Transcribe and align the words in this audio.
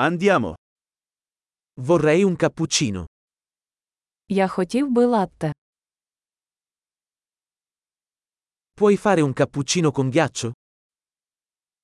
Andiamo. 0.00 0.54
Vorrei 1.80 2.22
un 2.22 2.36
cappuccino. 2.36 3.04
Я 4.28 4.48
хотів 4.48 4.90
би 4.90 5.04
латте. 5.04 5.52
Puoi 8.80 8.96
fare 8.96 9.22
un 9.22 9.32
cappuccino 9.32 9.90
con 9.92 10.10
ghiaccio? 10.10 10.52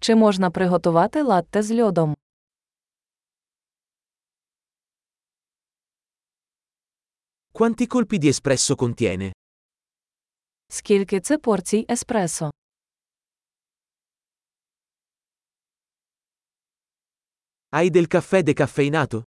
Чи 0.00 0.14
можна 0.14 0.50
приготувати 0.50 1.22
латте 1.22 1.62
з 1.62 1.80
льодом? 1.80 2.14
Quanti 7.52 7.86
colpi 7.86 8.18
di 8.18 8.28
espresso 8.28 8.76
contiene? 8.76 9.32
Скільки 10.68 11.20
це 11.20 11.38
порцій 11.38 11.86
еспресо? 11.90 12.50
Hai 17.75 17.89
del 17.89 18.07
caffè 18.07 18.43
decaffeinato? 18.43 19.23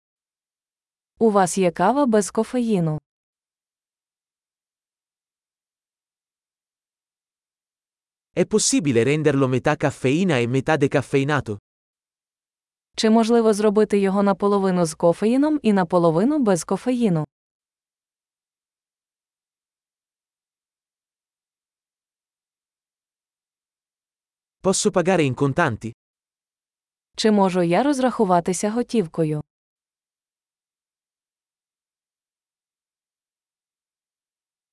У 1.20 1.30
вас 1.31 1.57
є 1.57 1.71
кава 1.71 2.05
без 2.05 2.31
кофеїну. 2.31 2.98
È 8.35 8.45
possibile 8.48 9.03
renderlo 9.03 9.48
metà 9.48 9.75
caffeina 9.75 10.38
e 10.39 10.48
metà 10.48 10.75
decaffeinato? 10.77 11.57
Чи 12.95 13.09
можливо 13.09 13.53
зробити 13.53 13.99
його 13.99 14.23
наполовину 14.23 14.85
з 14.85 14.93
кофеїном 14.93 15.59
і 15.63 15.73
наполовину 15.73 16.39
без 16.39 16.63
кофеїну? 16.63 17.25
Posso 24.62 24.91
pagare 24.91 25.23
in 25.23 25.34
contanti? 25.35 25.91
Чи 27.18 27.30
можу 27.30 27.62
я 27.62 27.82
розрахуватися 27.82 28.70
готівкою? 28.70 29.42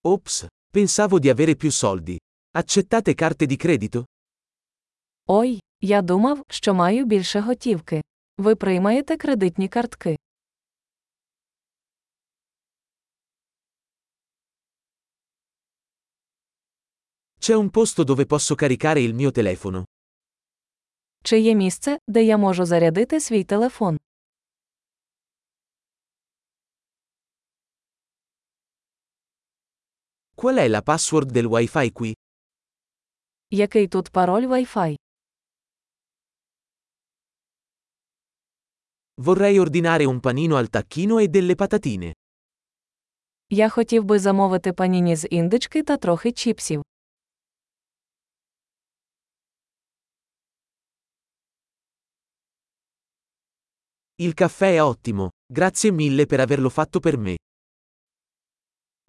Ops, 0.03 0.45
pensavo 0.73 1.20
di 1.20 1.30
avere 1.30 1.55
più 1.55 1.72
soldi. 1.72 2.17
Accettate 2.58 3.14
carte 3.16 3.45
di 3.45 3.58
credito? 3.58 4.05
Ой, 5.28 5.59
я 5.81 6.02
думав, 6.02 6.44
що 6.50 6.73
маю 6.73 7.05
більше 7.05 7.39
готівки. 7.39 8.02
Ви 8.38 8.55
приймаєте 8.55 9.17
кредитні 9.17 9.67
картки. 9.67 10.16
C'è 17.39 17.55
un 17.55 17.70
posto 17.70 18.03
dove 18.03 18.25
posso 18.25 18.55
caricare 18.55 19.02
il 19.02 19.14
mio 19.14 19.31
telefono. 19.31 19.83
Чи 21.26 21.40
є 21.40 21.56
місце, 21.56 22.00
де 22.08 22.23
я 22.23 22.38
можу 22.38 22.66
зарядити 22.66 23.20
свій 23.20 23.44
телефон? 23.44 23.98
Qual 30.36 30.58
è 30.58 30.67
la 30.67 30.82
password 30.82 31.32
del 31.32 31.48
wifi 31.48 31.92
qui? 31.92 32.14
Який 33.52 33.88
тут 33.88 34.12
пароль 34.12 34.45
Wi-Fi? 34.45 34.95
Vorrei 39.17 39.60
ordinare 39.60 40.06
un 40.06 40.20
panino 40.20 40.58
al 40.58 40.70
tacchino 40.70 41.20
e 41.20 41.28
delle 41.28 41.56
patatine. 41.56 42.14
Я 43.50 43.70
хотів 43.70 44.04
би 44.04 44.20
замовити 44.20 44.73
паніні 44.73 45.16
з 45.16 45.28
індички 45.28 45.84
та 45.84 45.98
трохи 45.98 46.32
чіпсів. 46.32 46.82
Il 54.23 54.34
caffè 54.34 54.75
è 54.75 54.83
ottimo, 54.83 55.31
grazie 55.47 55.91
mille 55.91 56.27
per 56.27 56.41
averlo 56.41 56.69
fatto 56.69 57.00
per 57.00 57.17
me. 57.17 57.34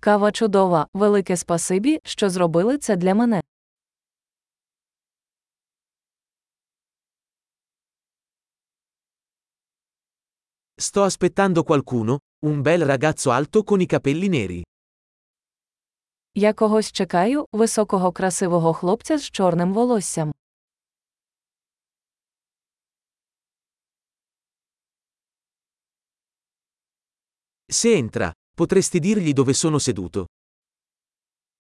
Кава 0.02 0.32
чудова, 0.32 0.88
велике 0.94 1.38
спасибі, 1.38 2.00
що 2.04 2.30
зробили 2.30 2.78
це 2.78 2.96
для 2.96 3.16
мене. 3.16 3.42
Sto 10.82 11.04
aspettando 11.04 11.64
qualcuno, 11.64 12.18
un 12.46 12.62
bel 12.62 12.82
ragazzo 12.86 13.30
alto 13.32 13.64
con 13.64 13.82
i 13.82 13.86
capelli 13.86 14.30
neri. 14.30 14.62
Я 16.34 16.54
когось 16.54 16.92
чекаю, 16.92 17.46
високого 17.52 18.12
красивого 18.12 18.74
хлопця 18.74 19.18
з 19.18 19.24
чорним 19.24 19.74
волоссям. 19.74 20.32
Se 27.72 27.90
entra, 27.98 28.32
potresti 28.58 29.00
dirgli 29.00 29.34
dove 29.34 29.54
sono 29.54 29.80
seduto. 29.80 30.26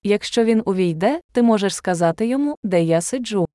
Якщо 0.04 0.44
він 0.44 0.62
увійде, 0.66 1.22
ти 1.32 1.42
можеш 1.42 1.76
сказати 1.76 2.28
йому, 2.28 2.56
де 2.64 2.84
я 2.84 3.02
сиджу. 3.02 3.48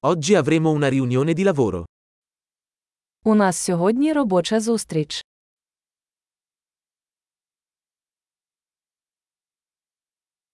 Oggi 0.00 0.34
avremo 0.36 0.70
una 0.70 0.88
riunione 0.88 1.32
di 1.34 1.44
lavoro. 1.44 1.84
У 3.24 3.34
нас 3.34 3.56
сьогодні 3.58 4.12
робоча 4.12 4.60
зустріч. 4.60 5.20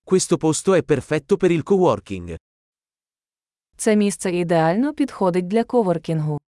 Questo 0.05 0.37
posto 0.37 0.75
è 0.75 0.83
perfetto 0.83 1.37
per 1.37 1.51
il 1.51 1.63
coworking. 1.63 2.35
Це 3.78 3.96
місце 3.96 4.32
ідеально 4.32 4.94
підходить 4.94 5.48
для 5.48 5.64
коворкінгу. 5.64 6.40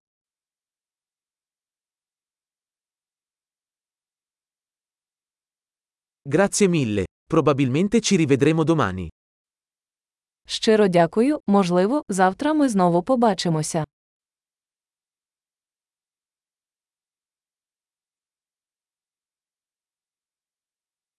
Grazie 6.28 6.69
mille, 6.69 7.05
probabilmente 7.31 8.00
ci 8.00 8.17
rivedremo 8.17 8.65
domani. 8.65 9.09
Щиро 10.47 10.88
дякую, 10.88 11.41
можливо, 11.47 12.03
завтра 12.09 12.55
ми 12.55 12.69
знову 12.69 13.03
побачимося. 13.03 13.84